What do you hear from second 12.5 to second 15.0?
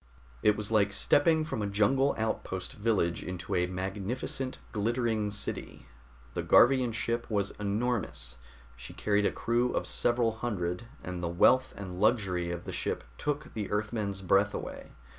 the ship took the Earthmen's breath away.